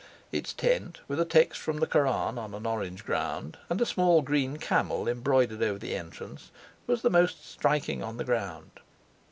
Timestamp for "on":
2.39-2.55, 8.01-8.17